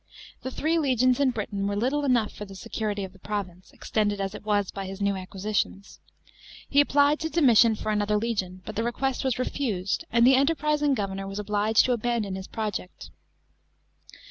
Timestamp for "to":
7.19-7.29, 11.85-11.91